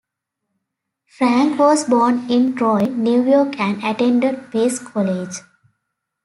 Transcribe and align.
Franke 1.05 1.57
was 1.59 1.83
born 1.85 2.27
in 2.27 2.55
Troy, 2.55 2.85
New 2.85 3.23
York 3.23 3.59
and 3.59 3.83
attended 3.83 4.51
Pace 4.51 4.79
College. 4.79 5.35